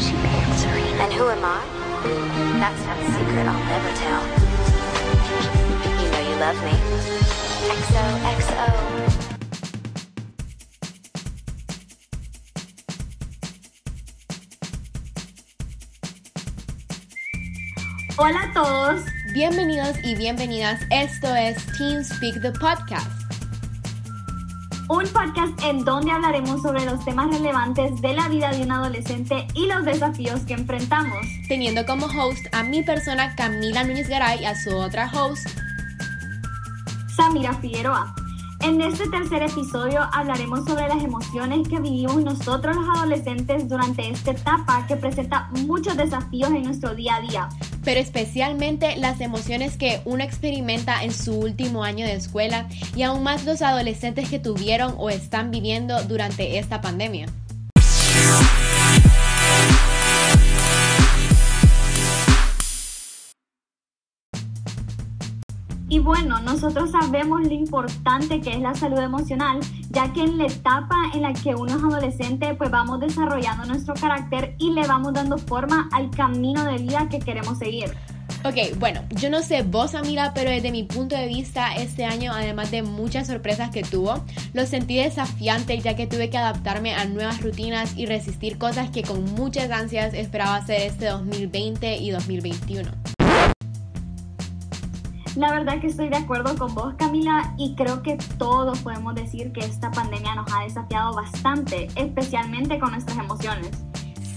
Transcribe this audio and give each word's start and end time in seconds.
she 0.00 0.12
picked 0.12 0.58
Serena. 0.58 1.04
And 1.04 1.12
who 1.12 1.28
am 1.28 1.44
I? 1.44 1.60
That's 2.58 2.82
not 2.86 2.96
a 2.96 3.06
secret 3.12 3.46
I'll 3.46 3.64
never 3.68 3.92
tell. 4.00 4.22
You 6.00 6.08
know 6.12 6.22
you 6.28 6.36
love 6.40 6.58
me. 6.64 6.74
XOXO. 7.68 8.66
Hola 18.16 18.42
a 18.42 18.52
todos. 18.52 19.00
Bienvenidos 19.34 19.96
y 20.02 20.14
bienvenidas. 20.14 20.80
Esto 20.90 21.34
es 21.34 21.56
Team 21.78 22.02
Speak 22.04 22.40
the 22.42 22.52
Podcast. 22.52 23.19
Un 24.90 25.04
podcast 25.04 25.62
en 25.62 25.84
donde 25.84 26.10
hablaremos 26.10 26.62
sobre 26.62 26.84
los 26.84 27.04
temas 27.04 27.30
relevantes 27.30 28.02
de 28.02 28.12
la 28.12 28.28
vida 28.28 28.50
de 28.50 28.64
un 28.64 28.72
adolescente 28.72 29.46
y 29.54 29.68
los 29.68 29.84
desafíos 29.84 30.40
que 30.40 30.54
enfrentamos. 30.54 31.24
Teniendo 31.46 31.86
como 31.86 32.06
host 32.06 32.44
a 32.50 32.64
mi 32.64 32.82
persona 32.82 33.36
Camila 33.36 33.84
Núñez 33.84 34.08
Garay 34.08 34.40
y 34.42 34.46
a 34.46 34.56
su 34.56 34.76
otra 34.76 35.08
host, 35.14 35.48
Samira 37.14 37.54
Figueroa. 37.54 38.16
En 38.62 38.78
este 38.82 39.08
tercer 39.08 39.42
episodio 39.42 40.00
hablaremos 40.12 40.66
sobre 40.66 40.86
las 40.86 41.02
emociones 41.02 41.66
que 41.66 41.80
vivimos 41.80 42.22
nosotros 42.22 42.76
los 42.76 42.88
adolescentes 42.94 43.66
durante 43.68 44.10
esta 44.10 44.32
etapa 44.32 44.86
que 44.86 44.96
presenta 44.96 45.48
muchos 45.66 45.96
desafíos 45.96 46.50
en 46.50 46.64
nuestro 46.64 46.94
día 46.94 47.16
a 47.16 47.20
día. 47.22 47.48
pero 47.82 47.98
especialmente 47.98 48.96
las 48.96 49.22
emociones 49.22 49.78
que 49.78 50.02
uno 50.04 50.22
experimenta 50.22 51.02
en 51.02 51.12
su 51.12 51.34
último 51.34 51.82
año 51.82 52.04
de 52.04 52.12
escuela 52.12 52.68
y 52.94 53.02
aún 53.02 53.22
más 53.22 53.46
los 53.46 53.62
adolescentes 53.62 54.28
que 54.28 54.38
tuvieron 54.38 54.94
o 54.98 55.08
están 55.08 55.50
viviendo 55.50 56.02
durante 56.04 56.58
esta 56.58 56.82
pandemia. 56.82 57.26
Bueno, 66.02 66.40
nosotros 66.40 66.90
sabemos 66.90 67.42
lo 67.42 67.52
importante 67.52 68.40
que 68.40 68.50
es 68.50 68.60
la 68.60 68.74
salud 68.74 68.98
emocional, 68.98 69.60
ya 69.90 70.10
que 70.12 70.22
en 70.22 70.38
la 70.38 70.46
etapa 70.46 70.96
en 71.14 71.22
la 71.22 71.34
que 71.34 71.54
uno 71.54 71.76
es 71.76 71.82
adolescente, 71.82 72.54
pues 72.54 72.70
vamos 72.70 73.00
desarrollando 73.00 73.66
nuestro 73.66 73.92
carácter 73.94 74.54
y 74.58 74.72
le 74.72 74.86
vamos 74.86 75.12
dando 75.12 75.36
forma 75.36 75.88
al 75.92 76.10
camino 76.10 76.64
de 76.64 76.78
vida 76.78 77.08
que 77.10 77.18
queremos 77.18 77.58
seguir. 77.58 77.94
Ok, 78.44 78.78
bueno, 78.78 79.02
yo 79.10 79.28
no 79.28 79.42
sé 79.42 79.62
vos, 79.62 79.94
Amira, 79.94 80.32
pero 80.34 80.50
desde 80.50 80.70
mi 80.70 80.84
punto 80.84 81.14
de 81.14 81.26
vista, 81.26 81.74
este 81.74 82.06
año, 82.06 82.32
además 82.32 82.70
de 82.70 82.82
muchas 82.82 83.26
sorpresas 83.26 83.70
que 83.70 83.82
tuvo, 83.82 84.24
lo 84.54 84.64
sentí 84.64 84.96
desafiante 84.96 85.78
ya 85.80 85.94
que 85.94 86.06
tuve 86.06 86.30
que 86.30 86.38
adaptarme 86.38 86.94
a 86.94 87.04
nuevas 87.04 87.42
rutinas 87.42 87.98
y 87.98 88.06
resistir 88.06 88.56
cosas 88.56 88.88
que 88.88 89.02
con 89.02 89.24
muchas 89.34 89.70
ansias 89.70 90.14
esperaba 90.14 90.56
hacer 90.56 90.80
este 90.80 91.06
2020 91.06 91.98
y 91.98 92.10
2021. 92.10 93.09
La 95.36 95.52
verdad 95.52 95.80
que 95.80 95.86
estoy 95.86 96.08
de 96.08 96.16
acuerdo 96.16 96.56
con 96.56 96.74
vos, 96.74 96.94
Camila, 96.98 97.54
y 97.56 97.76
creo 97.76 98.02
que 98.02 98.18
todos 98.36 98.80
podemos 98.80 99.14
decir 99.14 99.52
que 99.52 99.60
esta 99.60 99.90
pandemia 99.90 100.34
nos 100.34 100.52
ha 100.52 100.64
desafiado 100.64 101.14
bastante, 101.14 101.86
especialmente 101.94 102.80
con 102.80 102.90
nuestras 102.90 103.16
emociones. 103.16 103.70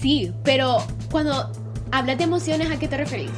Sí, 0.00 0.32
pero 0.44 0.78
cuando 1.10 1.50
hablas 1.90 2.18
de 2.18 2.24
emociones, 2.24 2.70
¿a 2.70 2.78
qué 2.78 2.86
te 2.86 2.96
referís? 2.96 3.32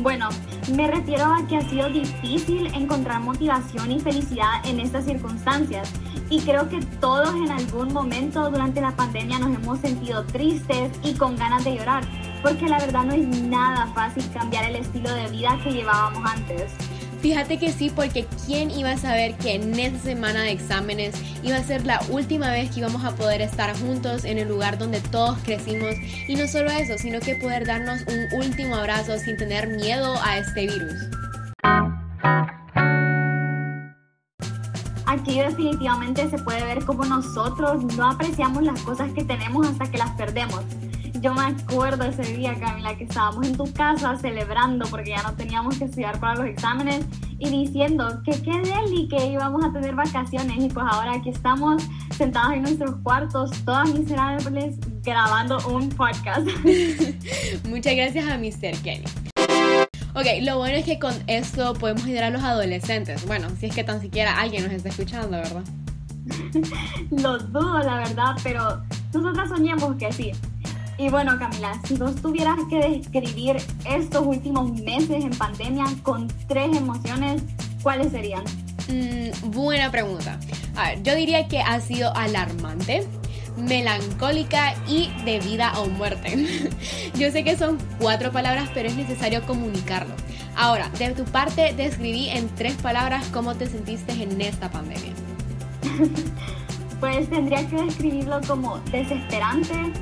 Bueno, 0.00 0.28
me 0.76 0.86
refiero 0.86 1.24
a 1.24 1.44
que 1.48 1.56
ha 1.56 1.68
sido 1.68 1.90
difícil 1.90 2.66
encontrar 2.72 3.20
motivación 3.20 3.90
y 3.90 3.98
felicidad 3.98 4.64
en 4.64 4.78
estas 4.78 5.06
circunstancias. 5.06 5.92
Y 6.30 6.40
creo 6.40 6.68
que 6.68 6.78
todos 7.00 7.34
en 7.34 7.50
algún 7.50 7.92
momento 7.92 8.48
durante 8.48 8.80
la 8.80 8.94
pandemia 8.94 9.40
nos 9.40 9.56
hemos 9.56 9.80
sentido 9.80 10.24
tristes 10.24 10.92
y 11.02 11.14
con 11.14 11.34
ganas 11.36 11.64
de 11.64 11.76
llorar, 11.76 12.04
porque 12.42 12.66
la 12.66 12.78
verdad 12.78 13.04
no 13.04 13.14
es 13.14 13.26
nada 13.42 13.86
fácil 13.94 14.24
cambiar 14.32 14.64
el 14.70 14.76
estilo 14.76 15.12
de 15.14 15.28
vida 15.28 15.58
que 15.62 15.70
llevábamos 15.70 16.22
antes. 16.30 16.72
Fíjate 17.20 17.58
que 17.58 17.72
sí, 17.72 17.90
porque 17.90 18.26
¿quién 18.46 18.70
iba 18.70 18.92
a 18.92 18.96
saber 18.96 19.36
que 19.38 19.54
en 19.54 19.78
esa 19.78 19.98
semana 19.98 20.42
de 20.42 20.52
exámenes 20.52 21.16
iba 21.42 21.56
a 21.56 21.64
ser 21.64 21.84
la 21.84 22.00
última 22.10 22.50
vez 22.50 22.70
que 22.70 22.78
íbamos 22.78 23.04
a 23.04 23.10
poder 23.16 23.40
estar 23.40 23.76
juntos 23.80 24.24
en 24.24 24.38
el 24.38 24.48
lugar 24.48 24.78
donde 24.78 25.00
todos 25.00 25.36
crecimos? 25.38 25.96
Y 26.28 26.36
no 26.36 26.46
solo 26.46 26.70
eso, 26.70 26.96
sino 26.96 27.18
que 27.18 27.34
poder 27.34 27.66
darnos 27.66 28.02
un 28.02 28.40
último 28.40 28.76
abrazo 28.76 29.18
sin 29.18 29.36
tener 29.36 29.66
miedo 29.68 30.14
a 30.22 30.38
este 30.38 30.68
virus. 30.68 30.94
Aquí 35.06 35.40
definitivamente 35.40 36.28
se 36.30 36.38
puede 36.38 36.62
ver 36.62 36.84
cómo 36.84 37.04
nosotros 37.04 37.82
no 37.96 38.10
apreciamos 38.10 38.62
las 38.62 38.80
cosas 38.82 39.10
que 39.12 39.24
tenemos 39.24 39.66
hasta 39.66 39.90
que 39.90 39.98
las 39.98 40.10
perdemos. 40.10 40.62
Yo 41.20 41.34
me 41.34 41.42
acuerdo 41.42 42.04
ese 42.04 42.22
día, 42.22 42.54
Camila, 42.60 42.96
que 42.96 43.04
estábamos 43.04 43.46
en 43.46 43.56
tu 43.56 43.72
casa 43.72 44.16
celebrando 44.16 44.86
porque 44.88 45.10
ya 45.10 45.22
no 45.22 45.34
teníamos 45.34 45.76
que 45.76 45.86
estudiar 45.86 46.20
para 46.20 46.36
los 46.36 46.46
exámenes 46.46 47.04
y 47.40 47.48
diciendo 47.50 48.22
que 48.24 48.40
qué 48.42 48.52
deli 48.52 49.08
que 49.08 49.26
íbamos 49.26 49.64
a 49.64 49.72
tener 49.72 49.96
vacaciones 49.96 50.56
y 50.58 50.68
pues 50.68 50.86
ahora 50.88 51.14
aquí 51.14 51.30
estamos 51.30 51.82
sentados 52.16 52.52
en 52.52 52.62
nuestros 52.62 52.94
cuartos, 53.02 53.50
todas 53.64 53.92
miserables, 53.92 54.76
grabando 55.02 55.58
un 55.68 55.88
podcast. 55.88 56.46
Muchas 57.68 57.96
gracias 57.96 58.28
a 58.28 58.38
Mr. 58.38 58.80
Kenny. 58.82 59.04
Ok, 60.14 60.26
lo 60.42 60.58
bueno 60.58 60.76
es 60.76 60.84
que 60.84 61.00
con 61.00 61.14
esto 61.26 61.74
podemos 61.74 62.04
ayudar 62.04 62.24
a 62.24 62.30
los 62.30 62.44
adolescentes. 62.44 63.26
Bueno, 63.26 63.48
si 63.58 63.66
es 63.66 63.74
que 63.74 63.82
tan 63.82 64.00
siquiera 64.00 64.38
alguien 64.38 64.64
nos 64.64 64.72
está 64.72 64.88
escuchando, 64.88 65.30
¿verdad? 65.30 65.64
Lo 67.10 67.38
dudo, 67.38 67.78
la 67.78 67.96
verdad, 67.96 68.36
pero 68.42 68.82
nosotras 69.12 69.48
soñemos 69.48 69.96
que 69.96 70.12
sí. 70.12 70.32
Y 70.98 71.08
bueno, 71.10 71.38
Camila, 71.38 71.80
si 71.84 71.94
vos 71.94 72.16
tuvieras 72.16 72.58
que 72.68 72.76
describir 72.76 73.56
estos 73.88 74.26
últimos 74.26 74.72
meses 74.82 75.24
en 75.24 75.30
pandemia 75.30 75.84
con 76.02 76.26
tres 76.48 76.76
emociones, 76.76 77.40
¿cuáles 77.84 78.10
serían? 78.10 78.42
Mm, 78.88 79.50
buena 79.52 79.92
pregunta. 79.92 80.40
A 80.74 80.88
ver, 80.88 81.02
yo 81.04 81.14
diría 81.14 81.46
que 81.46 81.60
ha 81.60 81.80
sido 81.80 82.12
alarmante, 82.16 83.06
melancólica 83.56 84.74
y 84.88 85.10
de 85.24 85.38
vida 85.38 85.72
o 85.78 85.86
muerte. 85.86 86.70
yo 87.14 87.30
sé 87.30 87.44
que 87.44 87.56
son 87.56 87.78
cuatro 88.00 88.32
palabras, 88.32 88.68
pero 88.74 88.88
es 88.88 88.96
necesario 88.96 89.46
comunicarlo. 89.46 90.14
Ahora, 90.56 90.88
de 90.98 91.10
tu 91.10 91.24
parte, 91.24 91.74
describí 91.74 92.28
en 92.30 92.48
tres 92.56 92.74
palabras 92.74 93.24
cómo 93.32 93.54
te 93.54 93.68
sentiste 93.68 94.20
en 94.20 94.40
esta 94.40 94.68
pandemia. 94.68 95.12
Pues 97.00 97.30
tendría 97.30 97.64
que 97.68 97.76
describirlo 97.76 98.40
como 98.48 98.78
desesperante, 98.90 99.92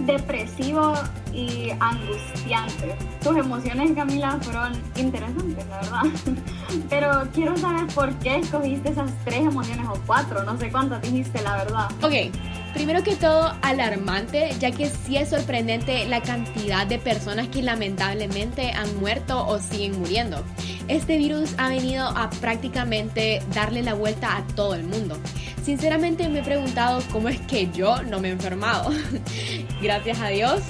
depresivo 0.00 0.94
y 1.32 1.70
angustiante. 1.80 2.96
Tus 3.22 3.36
emociones, 3.36 3.92
Camila, 3.94 4.38
fueron 4.40 4.72
interesantes, 4.96 5.66
la 5.68 5.80
verdad. 5.80 6.02
Pero 6.90 7.28
quiero 7.32 7.56
saber 7.56 7.86
por 7.94 8.14
qué 8.16 8.36
escogiste 8.36 8.90
esas 8.90 9.10
tres 9.24 9.40
emociones 9.40 9.86
o 9.88 10.00
cuatro, 10.06 10.42
no 10.44 10.58
sé 10.58 10.70
cuántas 10.70 11.02
dijiste, 11.02 11.42
la 11.42 11.56
verdad. 11.56 11.88
Ok, 12.02 12.34
primero 12.74 13.02
que 13.02 13.16
todo, 13.16 13.54
alarmante, 13.62 14.50
ya 14.58 14.70
que 14.70 14.88
sí 14.88 15.16
es 15.16 15.30
sorprendente 15.30 16.06
la 16.06 16.22
cantidad 16.22 16.86
de 16.86 16.98
personas 16.98 17.48
que 17.48 17.62
lamentablemente 17.62 18.72
han 18.72 18.98
muerto 18.98 19.46
o 19.46 19.58
siguen 19.58 19.98
muriendo. 19.98 20.42
Este 20.88 21.18
virus 21.18 21.54
ha 21.58 21.68
venido 21.68 22.06
a 22.06 22.30
prácticamente 22.30 23.42
darle 23.52 23.82
la 23.82 23.94
vuelta 23.94 24.36
a 24.36 24.46
todo 24.54 24.74
el 24.74 24.84
mundo. 24.84 25.18
Sinceramente 25.66 26.28
me 26.28 26.38
he 26.38 26.42
preguntado 26.44 27.02
cómo 27.10 27.28
es 27.28 27.40
que 27.40 27.68
yo 27.72 28.00
no 28.04 28.20
me 28.20 28.28
he 28.28 28.30
enfermado. 28.30 28.92
Gracias 29.82 30.20
a 30.20 30.28
Dios 30.28 30.62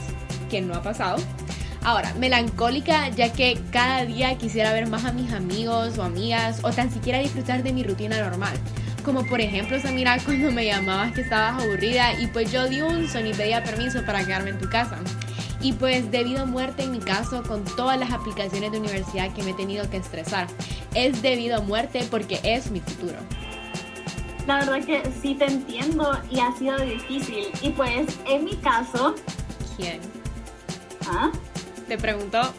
que 0.49 0.63
no 0.63 0.73
ha 0.73 0.81
pasado. 0.81 1.19
Ahora, 1.85 2.15
melancólica 2.15 3.11
ya 3.11 3.31
que 3.31 3.59
cada 3.71 4.07
día 4.07 4.39
quisiera 4.39 4.73
ver 4.73 4.89
más 4.89 5.05
a 5.05 5.13
mis 5.13 5.35
amigos 5.35 5.99
o 5.99 6.03
amigas 6.03 6.61
o 6.63 6.73
tan 6.73 6.91
siquiera 6.91 7.19
disfrutar 7.19 7.63
de 7.63 7.75
mi 7.75 7.83
rutina 7.83 8.19
normal. 8.27 8.55
Como 9.05 9.27
por 9.27 9.43
ejemplo, 9.43 9.79
Samira, 9.79 10.17
cuando 10.25 10.51
me 10.51 10.65
llamabas 10.65 11.13
que 11.13 11.21
estabas 11.21 11.63
aburrida 11.63 12.19
y 12.19 12.29
pues 12.29 12.51
yo 12.51 12.67
di 12.67 12.81
un 12.81 13.07
son 13.07 13.27
y 13.27 13.35
pedía 13.35 13.63
permiso 13.63 14.03
para 14.07 14.25
quedarme 14.25 14.49
en 14.49 14.59
tu 14.59 14.71
casa. 14.71 14.97
Y 15.61 15.75
pues 15.75 16.11
debido 16.11 16.45
a 16.45 16.47
muerte 16.47 16.85
en 16.85 16.93
mi 16.93 17.01
caso, 17.01 17.43
con 17.43 17.67
todas 17.77 18.01
las 18.01 18.13
aplicaciones 18.13 18.73
de 18.73 18.79
universidad 18.79 19.31
que 19.35 19.43
me 19.43 19.51
he 19.51 19.55
tenido 19.55 19.91
que 19.91 19.99
estresar, 19.99 20.47
es 20.95 21.21
debido 21.21 21.59
a 21.59 21.61
muerte 21.61 22.03
porque 22.11 22.41
es 22.43 22.71
mi 22.71 22.81
futuro. 22.81 23.19
La 24.47 24.59
verdad 24.59 24.85
que 24.85 25.03
sí 25.21 25.35
te 25.35 25.47
entiendo 25.47 26.19
y 26.31 26.39
ha 26.41 26.53
sido 26.57 26.79
difícil. 26.79 27.47
Y 27.63 27.71
pues 27.71 28.19
en 28.27 28.45
mi 28.45 28.57
caso, 28.57 29.15
¿Quién? 29.77 30.01
¿ah? 31.09 31.31
Te 31.89 31.99
preguntó. 31.99 32.41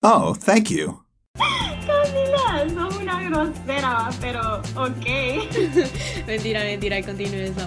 Oh, 0.00 0.32
thank 0.32 0.70
you. 0.70 1.02
Camila, 1.36 2.68
sos 2.72 2.96
una 2.98 3.20
grosera, 3.24 4.10
pero 4.20 4.58
ok. 4.76 6.24
mentira, 6.26 6.62
mentira, 6.62 7.02
continúe 7.02 7.50
eso. 7.50 7.66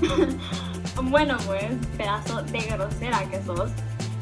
Bueno, 1.04 1.36
pues, 1.46 1.64
pedazo 1.96 2.42
de 2.42 2.60
grosera 2.60 3.28
que 3.30 3.42
sos. 3.42 3.70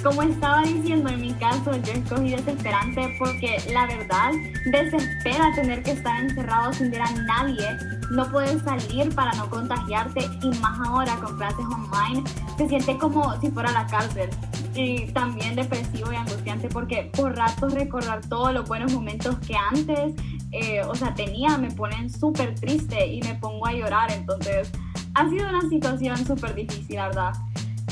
Como 0.03 0.23
estaba 0.23 0.63
diciendo 0.63 1.11
en 1.11 1.21
mi 1.21 1.33
caso, 1.35 1.73
yo 1.77 1.93
escogí 1.93 2.31
desesperante 2.31 3.15
porque 3.19 3.57
la 3.73 3.87
verdad 3.87 4.33
desespera 4.67 5.53
tener 5.55 5.83
que 5.83 5.93
estar 5.93 6.23
encerrado 6.23 6.73
sin 6.73 6.91
ver 6.91 7.03
a 7.03 7.11
nadie, 7.11 7.67
no 8.11 8.31
poder 8.31 8.61
salir 8.61 9.15
para 9.15 9.33
no 9.33 9.49
contagiarte 9.51 10.21
y 10.43 10.49
más 10.61 10.87
ahora 10.87 11.17
con 11.17 11.37
clases 11.37 11.65
online, 11.65 12.25
se 12.57 12.69
siente 12.69 12.99
como 12.99 13.39
si 13.41 13.51
fuera 13.51 13.71
la 13.73 13.87
cárcel. 13.87 14.31
Y 14.75 15.07
también 15.13 15.57
depresivo 15.57 16.13
y 16.13 16.17
angustiante 16.17 16.69
porque 16.69 17.11
por 17.17 17.37
ratos 17.37 17.75
recordar 17.75 18.21
todos 18.29 18.55
los 18.55 18.69
buenos 18.69 18.93
momentos 18.93 19.37
que 19.41 19.55
antes, 19.57 20.15
eh, 20.53 20.83
o 20.85 20.95
sea, 20.95 21.13
tenía, 21.15 21.59
me 21.59 21.71
ponen 21.73 22.09
súper 22.09 22.55
triste 22.55 23.07
y 23.07 23.21
me 23.23 23.35
pongo 23.35 23.67
a 23.67 23.73
llorar. 23.73 24.13
Entonces, 24.13 24.71
ha 25.15 25.29
sido 25.29 25.49
una 25.49 25.69
situación 25.69 26.17
súper 26.25 26.55
difícil, 26.55 26.97
¿verdad? 26.97 27.33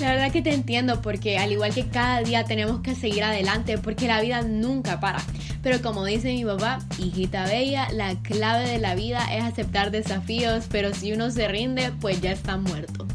La 0.00 0.11
verdad 0.11 0.31
que 0.31 0.43
te 0.43 0.55
entiendo 0.55 1.03
porque 1.03 1.39
al 1.39 1.50
igual 1.50 1.75
que 1.75 1.89
cada 1.89 2.21
día 2.21 2.45
tenemos 2.45 2.81
que 2.81 2.95
seguir 2.95 3.25
adelante 3.25 3.79
porque 3.79 4.06
la 4.06 4.21
vida 4.21 4.43
nunca 4.43 5.00
para. 5.00 5.19
Pero 5.61 5.83
como 5.83 6.05
dice 6.05 6.33
mi 6.33 6.45
papá, 6.45 6.79
hijita 6.99 7.45
bella, 7.47 7.89
la 7.93 8.15
clave 8.23 8.69
de 8.69 8.79
la 8.79 8.95
vida 8.95 9.27
es 9.35 9.43
aceptar 9.43 9.91
desafíos, 9.91 10.67
pero 10.71 10.95
si 10.95 11.12
uno 11.12 11.31
se 11.31 11.49
rinde, 11.49 11.93
pues 12.00 12.21
ya 12.21 12.31
está 12.31 12.56
muerto. 12.56 13.09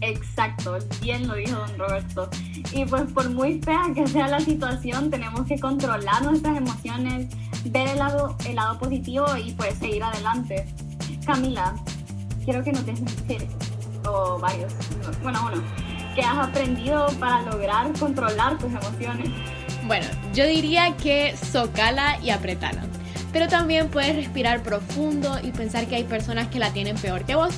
Exacto, 0.00 0.78
bien 1.00 1.28
lo 1.28 1.34
dijo 1.34 1.56
don 1.56 1.78
Roberto. 1.78 2.28
Y 2.72 2.84
pues 2.86 3.02
por 3.12 3.30
muy 3.30 3.60
fea 3.60 3.82
que 3.94 4.06
sea 4.08 4.26
la 4.26 4.40
situación, 4.40 5.10
tenemos 5.10 5.46
que 5.46 5.60
controlar 5.60 6.24
nuestras 6.24 6.56
emociones, 6.56 7.28
ver 7.66 7.88
el 7.88 7.98
lado, 7.98 8.36
el 8.46 8.56
lado 8.56 8.78
positivo 8.80 9.26
y 9.36 9.52
pues 9.52 9.74
seguir 9.74 10.02
adelante. 10.02 10.66
Camila, 11.24 11.74
quiero 12.44 12.64
que 12.64 12.72
nos 12.72 12.84
des 12.84 13.00
o 14.12 14.38
varios, 14.38 14.72
bueno, 15.22 15.40
uno, 15.52 15.62
que 16.14 16.22
has 16.22 16.38
aprendido 16.38 17.08
para 17.18 17.42
lograr 17.42 17.92
controlar 17.98 18.58
tus 18.58 18.72
emociones? 18.72 19.28
Bueno, 19.86 20.06
yo 20.34 20.46
diría 20.46 20.96
que 20.96 21.36
socala 21.36 22.18
y 22.22 22.30
apretala. 22.30 22.82
Pero 23.32 23.48
también 23.48 23.88
puedes 23.88 24.16
respirar 24.16 24.62
profundo 24.62 25.38
y 25.42 25.52
pensar 25.52 25.86
que 25.86 25.96
hay 25.96 26.04
personas 26.04 26.48
que 26.48 26.58
la 26.58 26.72
tienen 26.72 26.96
peor 26.96 27.24
que 27.24 27.36
vos. 27.36 27.54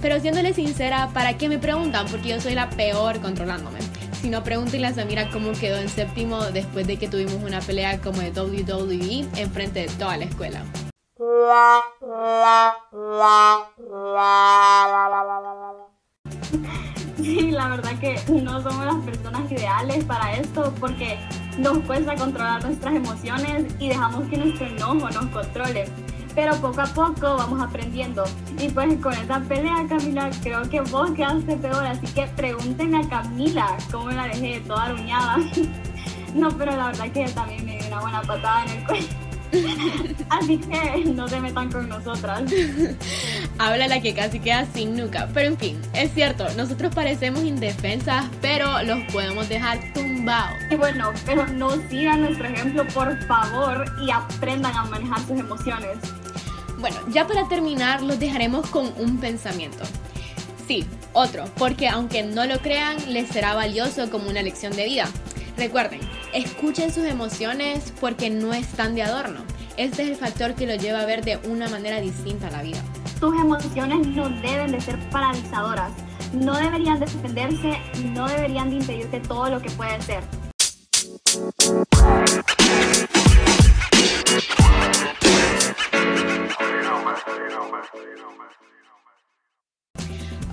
Pero 0.00 0.20
siéndole 0.20 0.54
sincera, 0.54 1.08
¿para 1.12 1.36
qué 1.36 1.48
me 1.48 1.58
preguntan? 1.58 2.06
Porque 2.06 2.28
yo 2.28 2.40
soy 2.40 2.54
la 2.54 2.70
peor 2.70 3.20
controlándome. 3.20 3.80
Si 4.20 4.30
no, 4.30 4.42
pregúntenle 4.42 4.86
a 4.88 4.94
Samira 4.94 5.30
cómo 5.30 5.52
quedó 5.52 5.78
en 5.78 5.88
séptimo 5.88 6.42
después 6.46 6.86
de 6.86 6.96
que 6.98 7.08
tuvimos 7.08 7.42
una 7.42 7.60
pelea 7.60 8.00
como 8.00 8.20
de 8.20 8.30
WWE 8.30 9.26
enfrente 9.36 9.80
de 9.80 9.88
toda 9.88 10.16
la 10.16 10.24
escuela. 10.24 10.62
Sí, 17.26 17.50
la 17.50 17.70
verdad 17.70 17.98
que 17.98 18.14
no 18.40 18.62
somos 18.62 18.86
las 18.86 19.04
personas 19.04 19.50
ideales 19.50 20.04
para 20.04 20.34
esto 20.34 20.72
porque 20.78 21.18
nos 21.58 21.78
cuesta 21.78 22.14
controlar 22.14 22.62
nuestras 22.64 22.94
emociones 22.94 23.64
y 23.80 23.88
dejamos 23.88 24.28
que 24.28 24.36
nuestro 24.36 24.66
enojo 24.66 25.10
nos 25.10 25.26
controle. 25.26 25.86
Pero 26.36 26.54
poco 26.60 26.82
a 26.82 26.86
poco 26.86 27.36
vamos 27.36 27.60
aprendiendo. 27.60 28.22
Y 28.60 28.68
pues 28.68 28.94
con 29.02 29.12
esa 29.12 29.40
pelea, 29.40 29.84
Camila, 29.88 30.30
creo 30.40 30.62
que 30.70 30.82
vos 30.82 31.10
quedaste 31.16 31.56
peor. 31.56 31.84
Así 31.84 32.06
que 32.06 32.28
pregúntenle 32.28 32.98
a 32.98 33.08
Camila 33.08 33.76
cómo 33.90 34.12
la 34.12 34.28
dejé 34.28 34.60
toda 34.60 34.84
aruñada. 34.84 35.38
No, 36.34 36.50
pero 36.50 36.76
la 36.76 36.88
verdad 36.88 37.10
que 37.12 37.24
también 37.30 37.64
me 37.64 37.78
dio 37.78 37.86
una 37.86 38.00
buena 38.00 38.20
patada 38.20 38.66
en 38.66 38.70
el 38.72 38.86
cuello. 38.86 39.25
Así 40.30 40.58
que 40.58 41.04
no 41.04 41.28
se 41.28 41.40
metan 41.40 41.70
con 41.70 41.88
nosotras. 41.88 42.42
Habla 43.58 43.88
la 43.88 44.00
que 44.00 44.14
casi 44.14 44.40
queda 44.40 44.66
sin 44.72 44.96
nuca. 44.96 45.28
Pero 45.32 45.48
en 45.48 45.58
fin, 45.58 45.80
es 45.92 46.12
cierto, 46.12 46.46
nosotros 46.56 46.94
parecemos 46.94 47.44
indefensas, 47.44 48.26
pero 48.40 48.82
los 48.82 49.00
podemos 49.12 49.48
dejar 49.48 49.78
tumbados. 49.94 50.56
Y 50.70 50.76
bueno, 50.76 51.12
pero 51.24 51.46
no 51.46 51.70
sigan 51.88 52.22
nuestro 52.22 52.46
ejemplo, 52.46 52.86
por 52.88 53.18
favor, 53.26 53.84
y 54.04 54.10
aprendan 54.10 54.74
a 54.74 54.84
manejar 54.84 55.20
sus 55.20 55.38
emociones. 55.38 55.98
Bueno, 56.78 56.96
ya 57.08 57.26
para 57.26 57.48
terminar, 57.48 58.02
los 58.02 58.18
dejaremos 58.18 58.68
con 58.68 58.92
un 58.98 59.18
pensamiento. 59.18 59.84
Sí, 60.68 60.84
otro, 61.12 61.44
porque 61.56 61.88
aunque 61.88 62.22
no 62.22 62.44
lo 62.44 62.58
crean, 62.58 62.96
les 63.12 63.28
será 63.28 63.54
valioso 63.54 64.10
como 64.10 64.28
una 64.28 64.42
lección 64.42 64.74
de 64.74 64.84
vida. 64.84 65.08
Recuerden, 65.56 66.00
escuchen 66.36 66.92
sus 66.92 67.04
emociones 67.04 67.92
porque 67.98 68.28
no 68.28 68.52
están 68.52 68.94
de 68.94 69.02
adorno. 69.02 69.40
Este 69.78 70.02
es 70.02 70.10
el 70.10 70.16
factor 70.16 70.54
que 70.54 70.66
los 70.66 70.82
lleva 70.82 71.00
a 71.00 71.06
ver 71.06 71.24
de 71.24 71.38
una 71.48 71.68
manera 71.68 71.98
distinta 72.00 72.50
la 72.50 72.62
vida. 72.62 72.82
Tus 73.18 73.34
emociones 73.34 74.06
no 74.08 74.28
deben 74.28 74.72
de 74.72 74.80
ser 74.80 74.98
paralizadoras. 75.10 75.92
No 76.34 76.54
deberían 76.58 77.00
de 77.00 77.06
defenderse, 77.06 77.78
no 78.12 78.28
deberían 78.28 78.68
de 78.68 78.76
impedirte 78.76 79.20
todo 79.20 79.48
lo 79.48 79.62
que 79.62 79.70
puede 79.70 80.00
ser. 80.02 80.24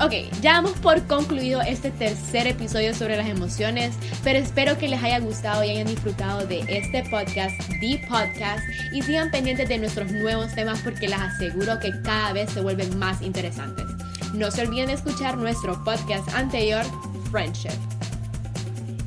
Ok, 0.04 0.12
ya 0.42 0.56
damos 0.56 0.74
por 0.74 1.02
concluido 1.08 1.62
este 1.62 1.90
tercer 1.90 2.46
episodio 2.46 2.94
sobre 2.94 3.16
las 3.16 3.30
emociones, 3.30 3.96
pero 4.22 4.38
espero 4.38 4.78
que 4.78 4.90
les 4.90 5.02
haya 5.02 5.20
gustado 5.20 5.64
y 5.64 5.70
hayan 5.70 5.88
disfrutado 5.88 6.46
de 6.46 6.60
este 6.68 7.04
podcast, 7.10 7.58
The 7.80 8.06
Podcast, 8.10 8.66
y 8.92 9.02
sigan 9.02 9.32
pendientes 9.32 9.70
de 9.70 9.78
nuestros 9.78 10.12
nuevos 10.12 10.54
temas 10.56 10.82
porque 10.82 11.08
les 11.08 11.18
aseguro 11.18 11.80
que 11.80 11.94
cada 12.02 12.34
vez 12.34 12.52
se 12.52 12.60
vuelven 12.60 13.00
más 13.00 13.22
interesantes. 13.22 13.86
No 14.34 14.52
se 14.52 14.68
olviden 14.68 14.88
de 14.88 14.94
escuchar 14.96 15.38
nuestro 15.38 15.82
podcast 15.86 16.28
anterior, 16.34 16.84
Friendship. 17.32 17.80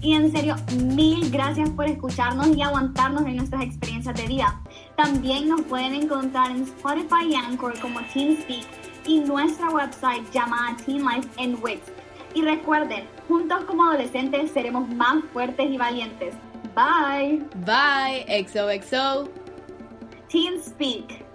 Y 0.00 0.14
en 0.14 0.32
serio, 0.32 0.56
mil 0.82 1.31
gracias 1.31 1.69
por 1.69 1.84
escucharnos 1.84 2.56
y 2.56 2.62
aguantarnos 2.62 3.26
en 3.26 3.37
nuestras 3.37 3.64
experiencias 3.64 4.14
de 4.14 4.26
vida. 4.28 4.62
También 4.96 5.46
nos 5.46 5.60
pueden 5.62 5.94
encontrar 5.94 6.52
en 6.52 6.62
Spotify 6.62 7.32
y 7.32 7.34
Anchor 7.34 7.78
como 7.81 8.00
TeamSpeak 8.14 8.86
y 9.06 9.20
nuestra 9.20 9.70
website 9.70 10.31
llamada 10.32 10.76
Teen 10.85 11.05
Life 11.05 11.29
en 11.38 11.62
Wix. 11.62 11.81
Y 12.35 12.43
recuerden, 12.43 13.06
juntos 13.29 13.64
como 13.64 13.85
adolescentes 13.85 14.50
seremos 14.50 14.88
más 14.88 15.25
fuertes 15.32 15.70
y 15.70 15.76
valientes. 15.79 16.35
Bye. 16.75 17.43
Bye. 17.64 18.44
XOXO. 18.47 19.29
Teen 20.29 20.62
Speak. 20.62 21.25